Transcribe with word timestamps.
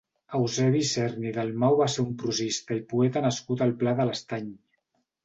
Eusebi 0.37 0.79
Isern 0.85 1.27
i 1.31 1.33
Dalmau 1.35 1.77
va 1.81 1.87
ser 1.95 2.01
un 2.05 2.15
prosista 2.21 2.79
i 2.79 2.81
poeta 2.95 3.23
nascut 3.27 3.63
al 3.67 3.75
Pla 3.83 3.95
de 4.01 4.09
l'Estany. 4.11 4.49